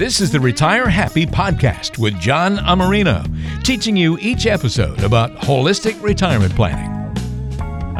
[0.00, 3.22] This is the Retire Happy podcast with John Amarino,
[3.62, 6.99] teaching you each episode about holistic retirement planning.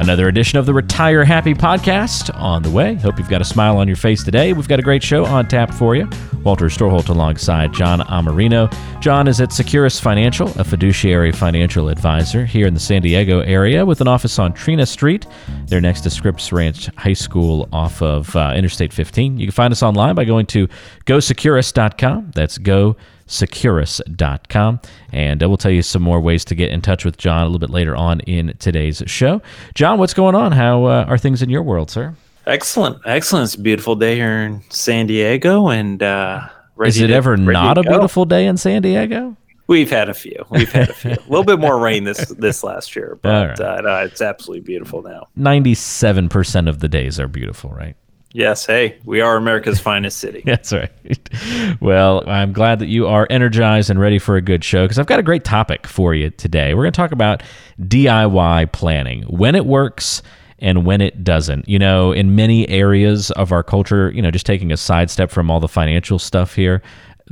[0.01, 2.95] Another edition of the Retire Happy podcast on the way.
[2.95, 4.55] Hope you've got a smile on your face today.
[4.55, 6.09] We've got a great show on tap for you.
[6.43, 8.75] Walter Storholt alongside John Amarino.
[9.03, 13.85] John is at Securus Financial, a fiduciary financial advisor here in the San Diego area
[13.85, 15.27] with an office on Trina Street.
[15.67, 19.39] They're next to Scripps Ranch High School off of uh, Interstate 15.
[19.39, 20.67] You can find us online by going to
[21.05, 22.31] gosecurus.com.
[22.35, 22.97] That's go
[23.31, 24.81] securus.com.
[25.13, 27.45] And uh, we'll tell you some more ways to get in touch with John a
[27.47, 29.41] little bit later on in today's show.
[29.75, 30.53] John, what's going on?
[30.53, 32.15] How uh, are things in your world, sir?
[32.47, 32.99] Excellent.
[33.07, 33.45] Excellent.
[33.45, 35.69] It's a beautiful day here in San Diego.
[35.69, 36.49] And uh,
[36.85, 39.37] is it to, ever not a beautiful day in San Diego?
[39.67, 40.45] We've had a few.
[40.51, 41.11] We've had a few.
[41.13, 43.61] a little bit more rain this this last year, but right.
[43.61, 45.29] uh, no, it's absolutely beautiful now.
[45.37, 47.95] Ninety-seven percent of the days are beautiful, right?
[48.33, 50.43] Yes, hey, we are America's finest city.
[50.45, 50.91] That's right.
[51.81, 55.07] Well, I'm glad that you are energized and ready for a good show because I've
[55.07, 56.75] got a great topic for you today.
[56.75, 57.43] We're going to talk about
[57.81, 60.23] DIY planning, when it works
[60.61, 61.69] and when it doesn't.
[61.69, 65.51] You know, in many areas of our culture, you know, just taking a sidestep from
[65.51, 66.83] all the financial stuff here,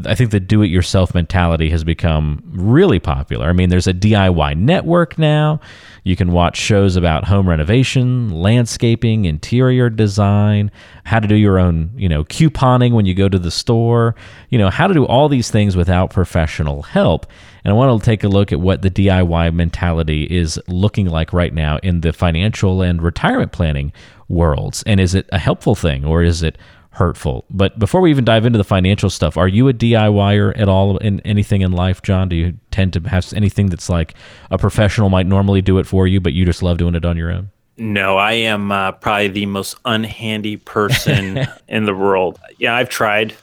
[0.06, 3.48] I think the do it yourself mentality has become really popular.
[3.48, 5.60] I mean, there's a DIY network now.
[6.04, 10.70] You can watch shows about home renovation, landscaping, interior design,
[11.04, 14.14] how to do your own, you know, couponing when you go to the store,
[14.50, 17.26] you know, how to do all these things without professional help.
[17.64, 21.32] And I want to take a look at what the DIY mentality is looking like
[21.32, 23.92] right now in the financial and retirement planning
[24.28, 24.84] worlds.
[24.86, 26.56] And is it a helpful thing or is it
[26.98, 27.44] hurtful.
[27.48, 30.98] But before we even dive into the financial stuff, are you a DIYer at all
[30.98, 32.28] in anything in life, John?
[32.28, 34.14] Do you tend to have anything that's like
[34.50, 37.16] a professional might normally do it for you, but you just love doing it on
[37.16, 37.50] your own?
[37.76, 42.40] No, I am uh, probably the most unhandy person in the world.
[42.58, 43.34] Yeah, I've tried.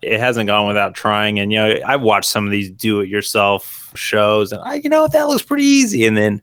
[0.00, 1.38] It hasn't gone without trying.
[1.38, 4.88] And, you know, I've watched some of these do it yourself shows and I, you
[4.88, 6.06] know, that looks pretty easy.
[6.06, 6.40] And then,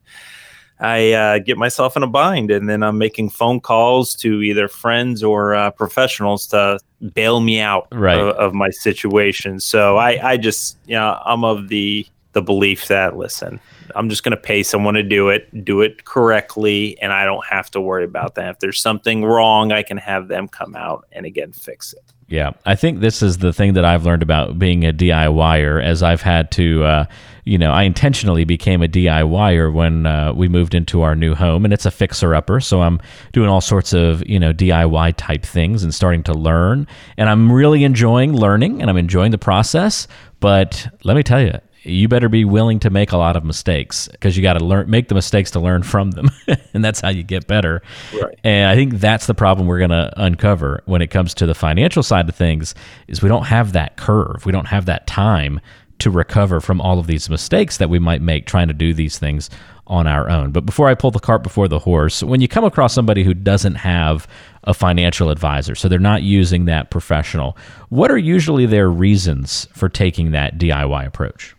[0.80, 4.66] I uh, get myself in a bind, and then I'm making phone calls to either
[4.66, 6.78] friends or uh, professionals to
[7.12, 8.18] bail me out right.
[8.18, 9.60] of, of, my situation.
[9.60, 13.60] So I, I just, you know, I'm of the the belief that listen,
[13.94, 17.44] I'm just going to pay someone to do it, do it correctly, and I don't
[17.46, 18.50] have to worry about that.
[18.50, 22.12] If there's something wrong, I can have them come out and again fix it.
[22.30, 26.00] Yeah, I think this is the thing that I've learned about being a DIYer as
[26.00, 27.04] I've had to, uh,
[27.44, 31.64] you know, I intentionally became a DIYer when uh, we moved into our new home,
[31.64, 32.60] and it's a fixer upper.
[32.60, 33.00] So I'm
[33.32, 36.86] doing all sorts of, you know, DIY type things and starting to learn.
[37.16, 40.06] And I'm really enjoying learning and I'm enjoying the process.
[40.38, 44.08] But let me tell you, you better be willing to make a lot of mistakes
[44.08, 46.28] because you got to learn make the mistakes to learn from them
[46.74, 47.82] and that's how you get better
[48.20, 48.38] right.
[48.44, 51.54] and i think that's the problem we're going to uncover when it comes to the
[51.54, 52.74] financial side of things
[53.08, 55.60] is we don't have that curve we don't have that time
[56.00, 59.18] to recover from all of these mistakes that we might make trying to do these
[59.18, 59.50] things
[59.86, 60.52] on our own.
[60.52, 63.34] But before I pull the cart before the horse, when you come across somebody who
[63.34, 64.26] doesn't have
[64.64, 67.56] a financial advisor, so they're not using that professional,
[67.88, 71.54] what are usually their reasons for taking that DIY approach?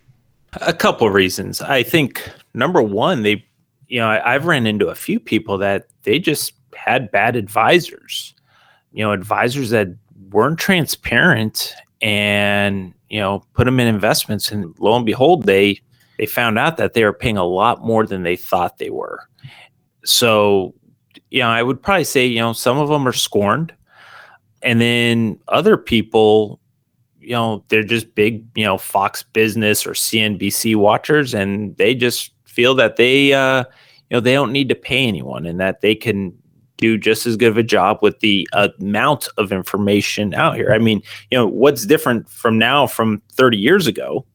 [0.60, 1.60] A couple of reasons.
[1.60, 3.44] I think number one, they,
[3.88, 8.34] you know, I, I've ran into a few people that they just had bad advisors,
[8.92, 9.88] you know, advisors that
[10.30, 14.50] weren't transparent and, you know, put them in investments.
[14.50, 15.80] And lo and behold, they,
[16.18, 19.20] they found out that they were paying a lot more than they thought they were.
[20.04, 20.74] So,
[21.30, 23.72] you know, I would probably say, you know, some of them are scorned.
[24.62, 26.60] And then other people
[27.22, 32.32] you know they're just big you know Fox Business or CNBC watchers, and they just
[32.44, 33.64] feel that they uh,
[34.10, 36.36] you know they don't need to pay anyone, and that they can
[36.82, 38.48] do just as good of a job with the
[38.80, 40.72] amount of information out here.
[40.72, 41.00] I mean,
[41.30, 44.26] you know, what's different from now from 30 years ago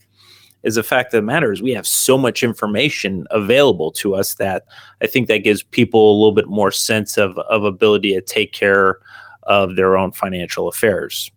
[0.64, 4.36] is the fact of the matter is we have so much information available to us
[4.36, 4.64] that
[5.02, 8.54] I think that gives people a little bit more sense of of ability to take
[8.54, 9.00] care
[9.44, 11.32] of their own financial affairs.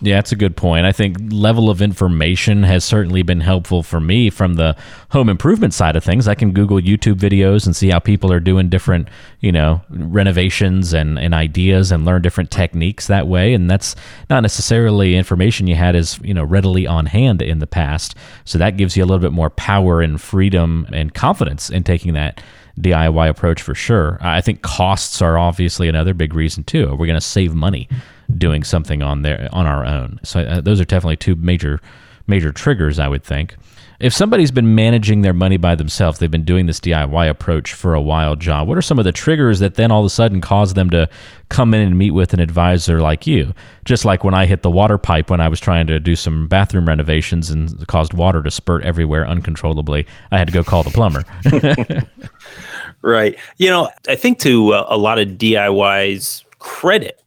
[0.00, 0.84] Yeah, that's a good point.
[0.84, 4.76] I think level of information has certainly been helpful for me from the
[5.12, 6.28] home improvement side of things.
[6.28, 9.08] I can Google YouTube videos and see how people are doing different,
[9.40, 13.54] you know, renovations and, and ideas and learn different techniques that way.
[13.54, 13.96] And that's
[14.28, 18.14] not necessarily information you had as, you know, readily on hand in the past.
[18.44, 22.12] So that gives you a little bit more power and freedom and confidence in taking
[22.12, 22.42] that
[22.78, 24.18] DIY approach for sure.
[24.20, 26.88] I think costs are obviously another big reason too.
[26.88, 27.88] We're we going to save money?
[28.36, 30.20] Doing something on there on our own.
[30.22, 31.80] So uh, those are definitely two major
[32.26, 33.56] major triggers, I would think.
[33.98, 37.94] If somebody's been managing their money by themselves, they've been doing this DIY approach for
[37.94, 38.66] a while, John.
[38.66, 41.08] What are some of the triggers that then all of a sudden cause them to
[41.48, 43.54] come in and meet with an advisor like you?
[43.86, 46.46] Just like when I hit the water pipe when I was trying to do some
[46.46, 50.90] bathroom renovations and caused water to spurt everywhere uncontrollably, I had to go call the
[50.90, 51.24] plumber.
[53.00, 53.38] right.
[53.56, 57.22] You know, I think to uh, a lot of DIY's credit,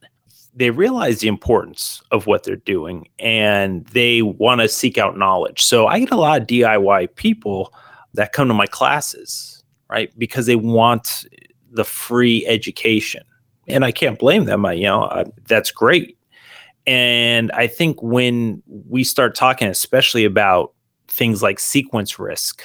[0.54, 5.62] they realize the importance of what they're doing and they want to seek out knowledge.
[5.62, 7.74] So I get a lot of DIY people
[8.14, 10.12] that come to my classes, right?
[10.18, 11.26] Because they want
[11.72, 13.24] the free education.
[13.68, 14.66] And I can't blame them.
[14.66, 16.18] I, you know, I, that's great.
[16.88, 20.74] And I think when we start talking, especially about
[21.08, 22.64] things like sequence risk,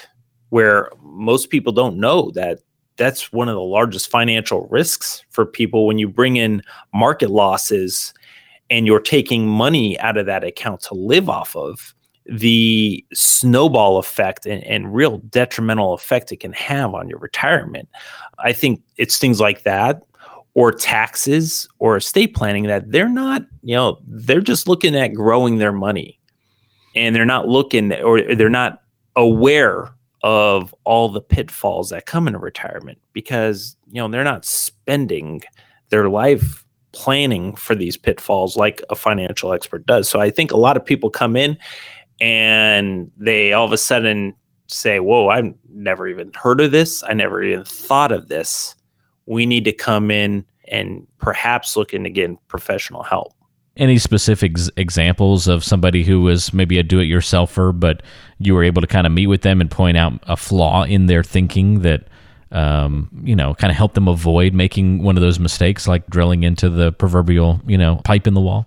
[0.48, 2.60] where most people don't know that
[2.96, 6.62] that's one of the largest financial risks for people when you bring in
[6.92, 8.14] market losses
[8.70, 11.94] and you're taking money out of that account to live off of
[12.26, 17.88] the snowball effect and, and real detrimental effect it can have on your retirement.
[18.38, 20.02] I think it's things like that
[20.54, 25.58] or taxes or estate planning that they're not, you know, they're just looking at growing
[25.58, 26.18] their money
[26.94, 28.80] and they're not looking or they're not
[29.16, 29.94] aware
[30.24, 35.42] of all the pitfalls that come in retirement because you know they're not spending
[35.90, 40.08] their life planning for these pitfalls like a financial expert does.
[40.08, 41.58] So i think a lot of people come in
[42.20, 44.34] and they all of a sudden
[44.66, 47.02] say whoa i've never even heard of this.
[47.02, 48.74] I never even thought of this.
[49.26, 53.34] We need to come in and perhaps look into getting professional help
[53.76, 58.02] any specific examples of somebody who was maybe a do-it-yourselfer, but
[58.38, 61.06] you were able to kind of meet with them and point out a flaw in
[61.06, 62.04] their thinking that
[62.52, 66.44] um, you know kind of help them avoid making one of those mistakes, like drilling
[66.44, 68.66] into the proverbial you know pipe in the wall?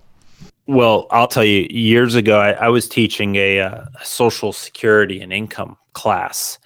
[0.65, 1.65] Well, I'll tell you.
[1.69, 6.59] Years ago, I, I was teaching a, uh, a Social Security and income class,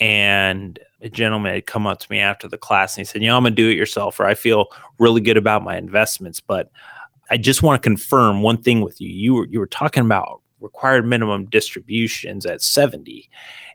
[0.00, 3.28] and a gentleman had come up to me after the class and he said, "You
[3.28, 4.24] know, I'm a do-it-yourselfer.
[4.24, 6.70] I feel really good about my investments, but."
[7.30, 9.08] I just want to confirm one thing with you.
[9.08, 13.28] You were you were talking about required minimum distributions at 70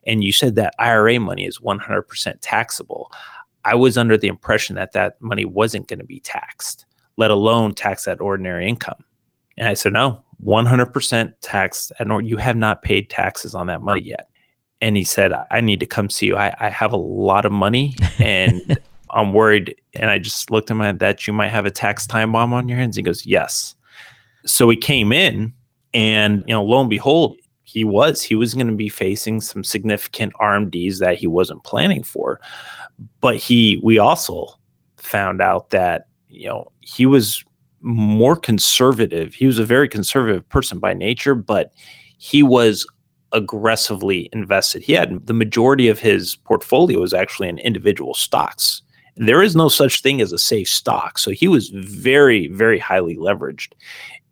[0.05, 3.11] and you said that IRA money is 100% taxable.
[3.65, 6.85] I was under the impression that that money wasn't going to be taxed,
[7.17, 9.03] let alone tax at ordinary income.
[9.57, 11.91] And I said, no, 100% taxed.
[11.99, 14.29] And you have not paid taxes on that money yet.
[14.81, 16.37] And he said, I need to come see you.
[16.37, 18.79] I, I have a lot of money and
[19.11, 19.75] I'm worried.
[19.93, 22.69] And I just looked at at that you might have a tax time bomb on
[22.69, 22.95] your hands.
[22.95, 23.75] He goes, Yes.
[24.45, 25.53] So he came in
[25.93, 28.21] and, you know, lo and behold, he was.
[28.21, 32.39] He was going to be facing some significant RMDs that he wasn't planning for.
[33.21, 34.47] But he we also
[34.97, 37.43] found out that, you know, he was
[37.81, 39.33] more conservative.
[39.33, 41.71] He was a very conservative person by nature, but
[42.17, 42.85] he was
[43.31, 44.81] aggressively invested.
[44.81, 48.81] He had the majority of his portfolio was actually in individual stocks
[49.19, 51.19] there is no such thing as a safe stock.
[51.19, 53.73] So he was very, very highly leveraged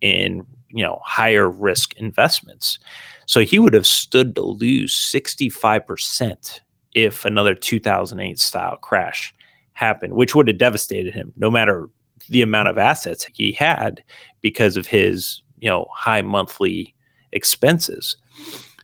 [0.00, 2.78] in you know higher risk investments.
[3.26, 6.60] So he would have stood to lose 65%
[6.94, 9.34] if another 2008 style crash
[9.74, 11.90] happened, which would have devastated him no matter
[12.30, 14.02] the amount of assets he had
[14.40, 16.94] because of his, you know, high monthly
[17.32, 18.16] expenses.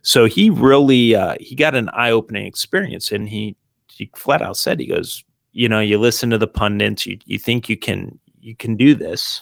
[0.03, 3.55] So he really uh, he got an eye-opening experience and he
[3.89, 5.23] he flat out said he goes
[5.55, 8.93] you know you listen to the pundits you, you think you can you can do
[8.93, 9.41] this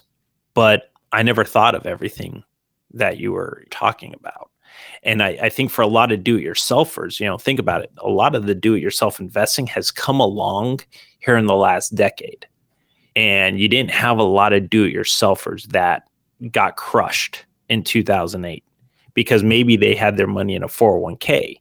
[0.53, 2.43] but i never thought of everything
[2.93, 4.49] that you were talking about.
[5.01, 8.09] And I, I think for a lot of do-it-yourselfers you know think about it a
[8.09, 10.79] lot of the do-it-yourself investing has come along
[11.19, 12.47] here in the last decade.
[13.15, 16.03] And you didn't have a lot of do-it-yourselfers that
[16.51, 18.63] got crushed in 2008
[19.13, 21.59] because maybe they had their money in a 401k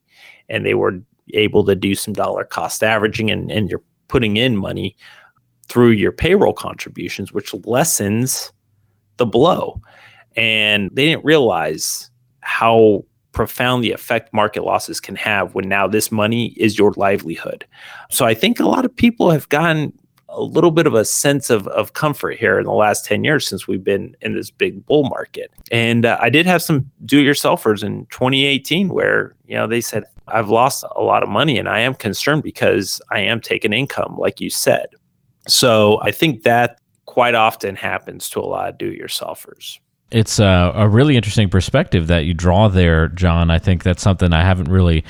[0.48, 1.00] and they were
[1.34, 4.96] able to do some dollar cost averaging and, and you're putting in money
[5.68, 8.52] through your payroll contributions, which lessens
[9.16, 9.80] the blow.
[10.36, 16.12] And they didn't realize how profound the effect market losses can have when now this
[16.12, 17.66] money is your livelihood.
[18.10, 19.92] So I think a lot of people have gotten
[20.32, 23.46] a little bit of a sense of, of comfort here in the last 10 years
[23.46, 25.50] since we've been in this big bull market.
[25.70, 29.80] And uh, I did have some do it yourselfers in 2018 where, you know, they
[29.80, 33.72] said, I've lost a lot of money and I am concerned because I am taking
[33.72, 34.86] income, like you said.
[35.48, 39.78] So I think that quite often happens to a lot of do it yourselfers.
[40.10, 43.50] It's a, a really interesting perspective that you draw there, John.
[43.50, 45.04] I think that's something I haven't really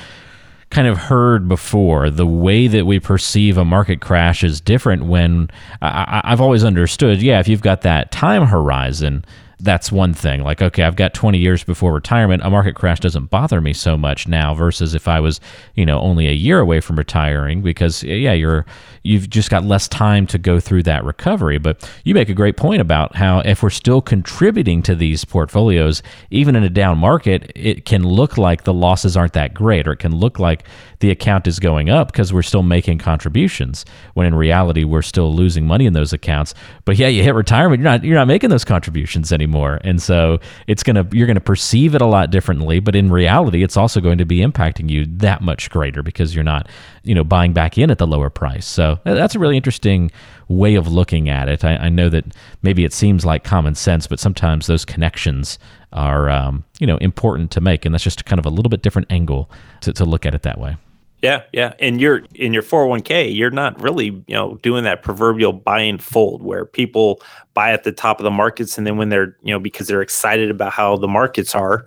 [0.73, 2.11] kind of heard before.
[2.11, 5.50] The way that we perceive a market crash is different when
[5.83, 9.25] I, have always understood, yeah, if you've got that time horizon,
[9.61, 10.43] that's one thing.
[10.43, 12.43] Like, okay, I've got 20 years before retirement.
[12.43, 15.41] A market crash doesn't bother me so much now versus if I was,
[15.75, 18.64] you know, only a year away from retiring because yeah, you're
[19.02, 21.59] you've just got less time to go through that recovery.
[21.59, 26.02] But you make a great point about how if we're still contributing to these portfolios,
[26.30, 29.92] even in a down market, it can look like the losses aren't that great, or
[29.92, 30.64] it can look like
[31.00, 35.35] the account is going up because we're still making contributions when in reality we're still
[35.35, 36.54] losing money in those accounts.
[36.85, 39.80] But yeah, you hit retirement, you're not you're not making those contributions anymore.
[39.82, 43.76] And so it's gonna you're gonna perceive it a lot differently, but in reality it's
[43.76, 46.68] also going to be impacting you that much greater because you're not,
[47.02, 48.66] you know, buying back in at the lower price.
[48.66, 50.11] So that's a really interesting
[50.49, 51.65] way of looking at it.
[51.65, 52.25] I, I know that
[52.63, 55.59] maybe it seems like common sense, but sometimes those connections
[55.93, 58.83] are um, you know important to make, and that's just kind of a little bit
[58.83, 59.51] different angle
[59.83, 60.77] to, to look at it that way.
[61.23, 61.75] Yeah, yeah.
[61.79, 66.03] And you're in your 401k, you're not really, you know, doing that proverbial buy and
[66.03, 67.23] fold where people
[67.55, 70.03] buy at the top of the markets and then when they're, you know, because they're
[70.03, 71.87] excited about how the markets are,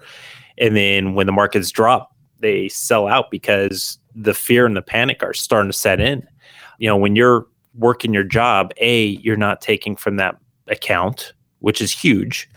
[0.58, 5.22] and then when the markets drop, they sell out because the fear and the panic
[5.22, 6.26] are starting to set in.
[6.78, 11.82] You know, when you're working your job, A, you're not taking from that account, which
[11.82, 12.50] is huge.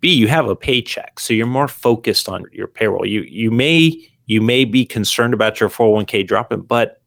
[0.00, 1.20] B, you have a paycheck.
[1.20, 3.06] So you're more focused on your payroll.
[3.06, 7.00] You you may you may be concerned about your 401k dropping, but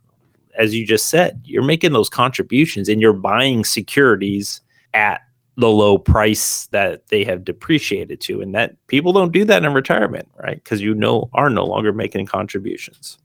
[0.58, 4.62] as you just said, you're making those contributions and you're buying securities
[4.93, 5.22] at
[5.55, 8.41] the low price that they have depreciated to.
[8.41, 10.63] And that people don't do that in retirement, right?
[10.63, 13.17] Because you know are no longer making contributions.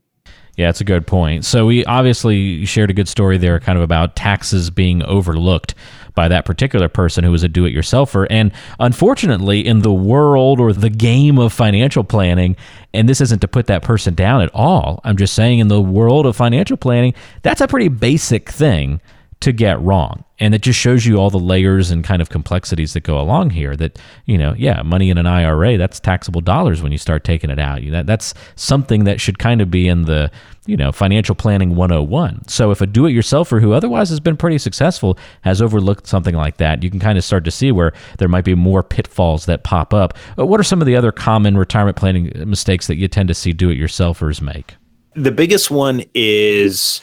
[0.59, 1.45] Yeah, it's a good point.
[1.45, 5.73] So we obviously shared a good story there, kind of about taxes being overlooked
[6.15, 8.27] by that particular person who was a do it yourselfer.
[8.29, 12.57] And unfortunately, in the world or the game of financial planning,
[12.93, 15.79] and this isn't to put that person down at all, I'm just saying in the
[15.79, 18.99] world of financial planning, that's a pretty basic thing
[19.41, 20.25] to get wrong.
[20.37, 23.51] And it just shows you all the layers and kind of complexities that go along
[23.51, 27.23] here that, you know, yeah, money in an IRA, that's taxable dollars when you start
[27.23, 27.81] taking it out.
[27.89, 30.29] That, that's something that should kind of be in the,
[30.65, 32.47] you know, financial planning 101.
[32.49, 36.35] So if a do it yourselfer who otherwise has been pretty successful has overlooked something
[36.35, 39.45] like that, you can kind of start to see where there might be more pitfalls
[39.45, 40.17] that pop up.
[40.35, 43.33] But what are some of the other common retirement planning mistakes that you tend to
[43.33, 44.75] see do it yourselfers make?
[45.15, 47.01] The biggest one is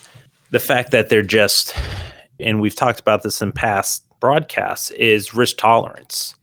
[0.50, 1.74] the fact that they're just
[2.40, 6.34] and we've talked about this in past broadcasts, is risk tolerance.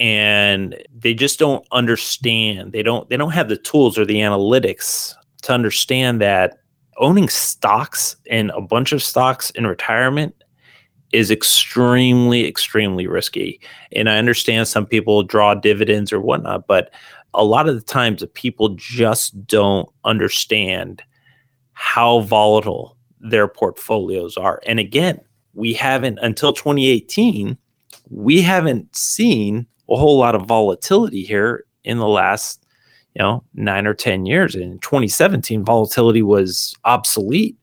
[0.00, 2.72] And they just don't understand.
[2.72, 6.58] They don't they don't have the tools or the analytics to understand that
[6.98, 10.34] owning stocks and a bunch of stocks in retirement
[11.12, 13.60] is extremely, extremely risky.
[13.92, 16.92] And I understand some people draw dividends or whatnot, but
[17.34, 21.02] a lot of the times the people just don't understand
[21.72, 24.60] how volatile their portfolios are.
[24.66, 25.20] And again,
[25.54, 27.56] we haven't until 2018,
[28.10, 32.64] we haven't seen a whole lot of volatility here in the last,
[33.14, 34.54] you know, nine or 10 years.
[34.54, 37.56] And in 2017, volatility was obsolete.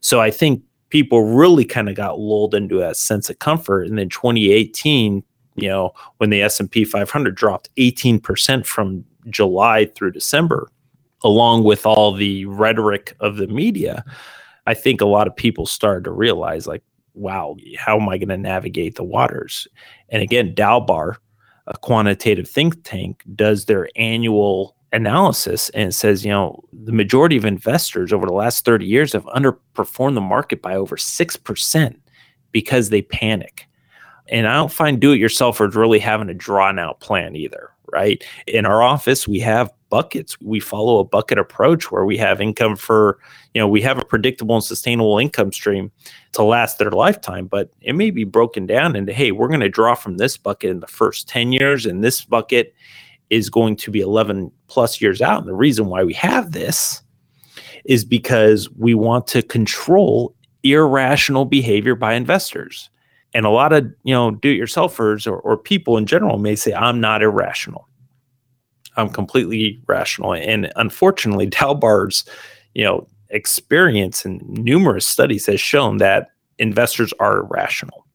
[0.00, 3.86] So I think people really kind of got lulled into a sense of comfort.
[3.86, 5.22] And then 2018,
[5.56, 10.70] you know, when the S&P 500 dropped 18% from July through December,
[11.22, 14.04] along with all the rhetoric of the media,
[14.66, 16.82] I think a lot of people started to realize, like,
[17.14, 19.66] wow, how am I going to navigate the waters?
[20.08, 21.16] And again, Dalbar,
[21.66, 27.44] a quantitative think tank, does their annual analysis and says, you know, the majority of
[27.44, 31.96] investors over the last 30 years have underperformed the market by over 6%
[32.52, 33.68] because they panic.
[34.28, 38.22] And I don't find do it yourselfers really having a drawn out plan either, right?
[38.46, 40.40] In our office, we have buckets.
[40.40, 43.18] We follow a bucket approach where we have income for,
[43.52, 45.90] you know, we have a predictable and sustainable income stream
[46.32, 49.68] to last their lifetime, but it may be broken down into, hey, we're going to
[49.68, 52.74] draw from this bucket in the first 10 years, and this bucket
[53.28, 55.40] is going to be 11 plus years out.
[55.40, 57.02] And the reason why we have this
[57.84, 62.90] is because we want to control irrational behavior by investors.
[63.32, 67.00] And a lot of, you know, do-it-yourselfers or, or people in general may say, I'm
[67.00, 67.88] not irrational.
[68.96, 70.34] I'm completely rational.
[70.34, 72.24] And unfortunately, Dalbar's,
[72.74, 76.28] you know, experience and numerous studies has shown that
[76.58, 78.06] investors are irrational.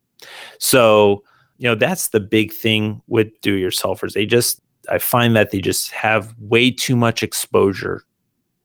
[0.60, 1.24] So,
[1.58, 4.13] you know, that's the big thing with do-it-yourselfers.
[4.13, 8.03] They just, I find that they just have way too much exposure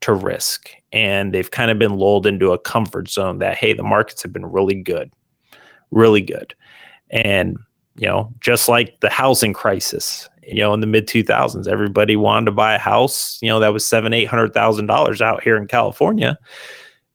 [0.00, 3.83] to risk, and they've kind of been lulled into a comfort zone that hey, the
[3.83, 5.12] markets have been really good,
[5.90, 6.55] really good,
[7.11, 7.59] and
[7.97, 12.47] you know, just like the housing crisis, you know, in the mid 2000s, everybody wanted
[12.47, 15.56] to buy a house, you know, that was seven, eight hundred thousand dollars out here
[15.56, 16.38] in California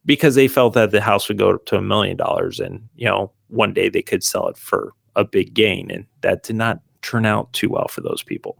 [0.05, 3.31] because they felt that the house would go to a million dollars and, you know,
[3.47, 5.89] one day they could sell it for a big gain.
[5.91, 8.57] And that did not turn out too well for those people.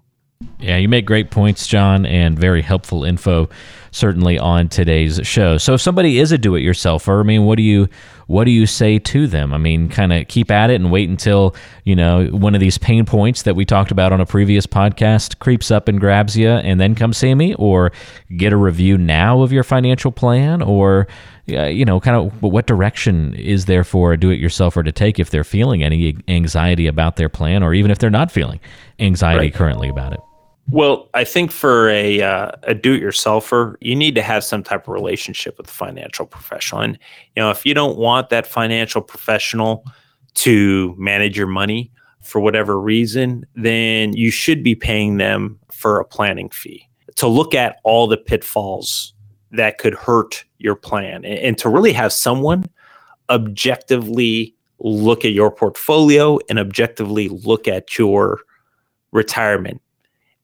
[0.60, 3.50] Yeah, you make great points, John, and very helpful info
[3.92, 5.58] certainly on today's show.
[5.58, 7.88] So if somebody is a do-it-yourselfer, I mean, what do you
[8.28, 9.54] what do you say to them?
[9.54, 12.78] I mean, kind of keep at it and wait until, you know, one of these
[12.78, 16.50] pain points that we talked about on a previous podcast creeps up and grabs you
[16.50, 17.92] and then come see me or
[18.38, 21.08] get a review now of your financial plan or
[21.48, 25.44] you know, kind of what direction is there for a do-it-yourselfer to take if they're
[25.44, 28.60] feeling any anxiety about their plan, or even if they're not feeling
[28.98, 29.54] anxiety right.
[29.54, 30.20] currently about it?
[30.72, 34.94] Well, I think for a uh, a do-it-yourselfer, you need to have some type of
[34.94, 36.98] relationship with a financial professional, and
[37.36, 39.86] you know, if you don't want that financial professional
[40.36, 41.92] to manage your money
[42.22, 47.54] for whatever reason, then you should be paying them for a planning fee to look
[47.54, 49.14] at all the pitfalls
[49.52, 52.66] that could hurt your plan and, and to really have someone
[53.30, 58.42] objectively look at your portfolio and objectively look at your
[59.12, 59.82] retirement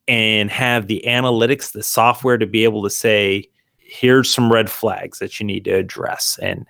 [0.08, 5.18] and have the analytics, the software to be able to say, here's some red flags
[5.18, 6.38] that you need to address.
[6.42, 6.66] And,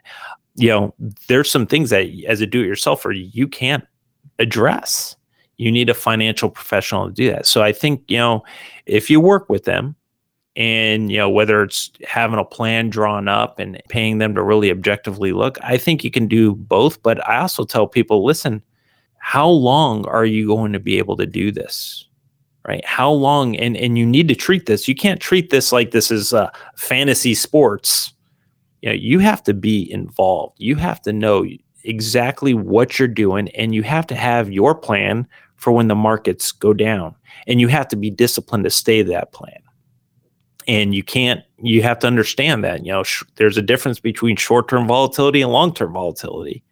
[0.56, 0.94] you know,
[1.28, 3.84] there's some things that as a do it yourselfer, you can't
[4.38, 5.16] address.
[5.56, 7.46] You need a financial professional to do that.
[7.46, 8.42] So I think, you know,
[8.86, 9.96] if you work with them,
[10.54, 14.70] and you know whether it's having a plan drawn up and paying them to really
[14.70, 18.62] objectively look i think you can do both but i also tell people listen
[19.16, 22.06] how long are you going to be able to do this
[22.66, 22.84] right?
[22.84, 24.88] How long and and you need to treat this.
[24.88, 28.12] You can't treat this like this is uh, fantasy sports.
[28.80, 30.56] You know you have to be involved.
[30.58, 31.46] You have to know
[31.84, 35.26] exactly what you're doing and you have to have your plan
[35.56, 37.14] for when the markets go down.
[37.46, 39.58] And you have to be disciplined to stay that plan.
[40.68, 44.36] And you can't you have to understand that you know sh- there's a difference between
[44.36, 46.62] short-term volatility and long-term volatility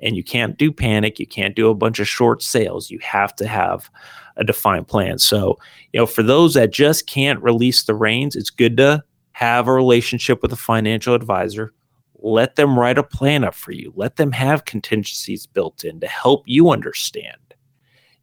[0.00, 3.34] and you can't do panic you can't do a bunch of short sales you have
[3.36, 3.90] to have
[4.36, 5.18] a defined plan.
[5.18, 5.58] So
[5.92, 9.02] you know for those that just can't release the reins it's good to
[9.32, 11.72] have a relationship with a financial advisor.
[12.20, 13.92] Let them write a plan up for you.
[13.94, 17.36] Let them have contingencies built in to help you understand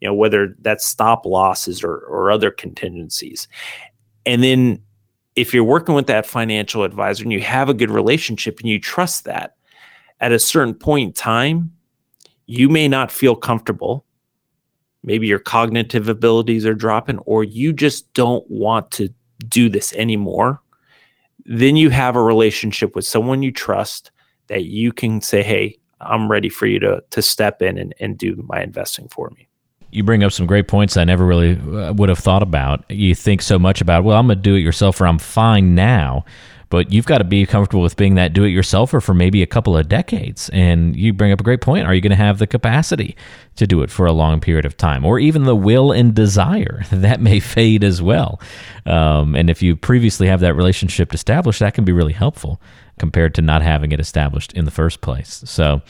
[0.02, 3.48] you know whether that's stop losses or, or other contingencies.
[4.26, 4.82] And then
[5.36, 8.80] if you're working with that financial advisor and you have a good relationship and you
[8.80, 9.55] trust that,
[10.26, 11.72] at a certain point in time,
[12.48, 14.04] you may not feel comfortable.
[15.04, 19.14] Maybe your cognitive abilities are dropping, or you just don't want to
[19.48, 20.64] do this anymore.
[21.46, 24.10] Then you have a relationship with someone you trust
[24.48, 28.18] that you can say, Hey, I'm ready for you to, to step in and, and
[28.18, 29.48] do my investing for me
[29.92, 32.84] you bring up some great points I never really uh, would have thought about.
[32.90, 35.74] You think so much about, well, I'm going to do it yourself or I'm fine
[35.74, 36.26] now.
[36.70, 39.48] But you've got to be comfortable with being that do it yourselfer for maybe a
[39.48, 40.50] couple of decades.
[40.50, 41.86] And you bring up a great point.
[41.86, 43.16] Are you going to have the capacity
[43.56, 45.06] to do it for a long period of time?
[45.06, 46.84] Or even the will and desire?
[47.06, 48.40] That may fade as well.
[48.86, 52.60] Um, and if you previously have that relationship established, that can be really helpful
[52.98, 55.44] compared to not having it established in the first place.
[55.46, 55.82] So,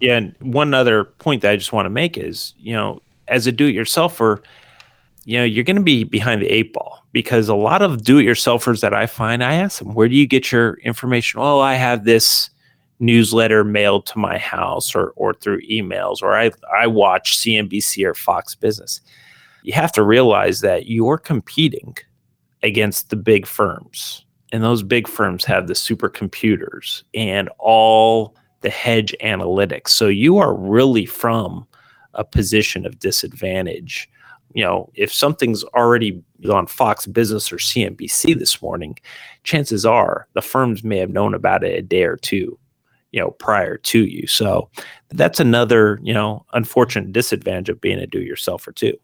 [0.00, 0.16] yeah.
[0.16, 3.52] And one other point that I just want to make is, you know, as a
[3.52, 4.42] do-it-yourselfer,
[5.24, 8.80] you know, you're going to be behind the eight ball because a lot of do-it-yourselfers
[8.80, 12.04] that I find, I ask them, "Where do you get your information?" Oh, I have
[12.04, 12.50] this
[12.98, 18.14] newsletter mailed to my house or or through emails or I I watch CNBC or
[18.14, 19.00] Fox Business.
[19.64, 21.96] You have to realize that you're competing
[22.62, 24.24] against the big firms.
[24.52, 29.88] And those big firms have the supercomputers and all the hedge analytics.
[29.88, 31.66] So you are really from
[32.14, 34.08] a position of disadvantage.
[34.54, 38.98] You know, if something's already on Fox Business or CNBC this morning,
[39.44, 42.58] chances are the firms may have known about it a day or two,
[43.12, 44.26] you know, prior to you.
[44.26, 44.68] So
[45.10, 48.98] that's another, you know, unfortunate disadvantage of being a do-it-yourselfer too.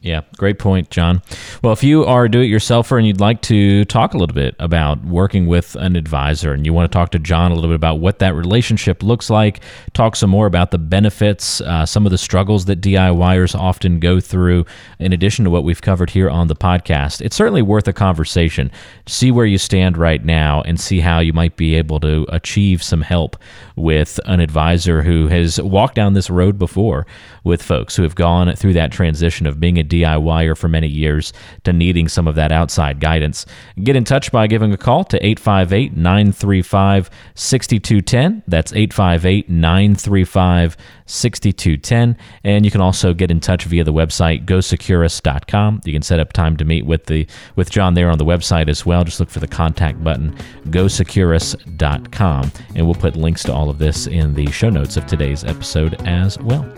[0.00, 1.22] Yeah, great point, John.
[1.60, 4.34] Well, if you are a do it yourselfer and you'd like to talk a little
[4.34, 7.70] bit about working with an advisor and you want to talk to John a little
[7.70, 9.58] bit about what that relationship looks like,
[9.94, 14.20] talk some more about the benefits, uh, some of the struggles that DIYers often go
[14.20, 14.64] through,
[15.00, 18.70] in addition to what we've covered here on the podcast, it's certainly worth a conversation.
[19.08, 22.84] See where you stand right now and see how you might be able to achieve
[22.84, 23.36] some help
[23.74, 27.04] with an advisor who has walked down this road before
[27.42, 31.32] with folks who have gone through that transition of being a DIYer for many years
[31.64, 33.46] to needing some of that outside guidance.
[33.82, 38.42] Get in touch by giving a call to 858 935 6210.
[38.46, 42.16] That's 858 935 6210.
[42.44, 45.80] And you can also get in touch via the website gosecurus.com.
[45.84, 48.68] You can set up time to meet with the with John there on the website
[48.68, 49.04] as well.
[49.04, 52.52] Just look for the contact button, gosecurus.com.
[52.74, 55.94] And we'll put links to all of this in the show notes of today's episode
[56.06, 56.70] as well.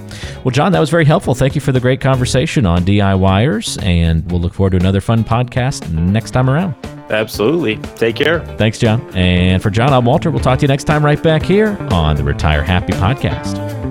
[0.45, 1.35] Well, John, that was very helpful.
[1.35, 5.01] Thank you for the great conversation on DIY DIYers, and we'll look forward to another
[5.01, 6.75] fun podcast next time around.
[7.11, 7.77] Absolutely.
[7.97, 8.41] Take care.
[8.57, 9.01] Thanks, John.
[9.17, 10.31] And for John, I'm Walter.
[10.31, 13.90] We'll talk to you next time right back here on the Retire Happy podcast.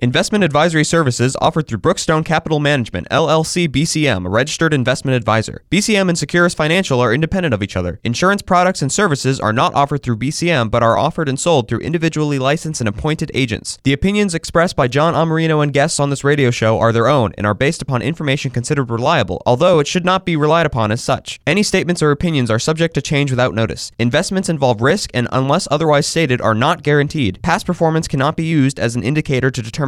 [0.00, 5.64] Investment advisory services offered through Brookstone Capital Management, LLC BCM, a registered investment advisor.
[5.72, 7.98] BCM and Securus Financial are independent of each other.
[8.04, 11.80] Insurance products and services are not offered through BCM but are offered and sold through
[11.80, 13.76] individually licensed and appointed agents.
[13.82, 17.32] The opinions expressed by John Amarino and guests on this radio show are their own
[17.36, 21.02] and are based upon information considered reliable, although it should not be relied upon as
[21.02, 21.40] such.
[21.44, 23.90] Any statements or opinions are subject to change without notice.
[23.98, 27.40] Investments involve risk and, unless otherwise stated, are not guaranteed.
[27.42, 29.87] Past performance cannot be used as an indicator to determine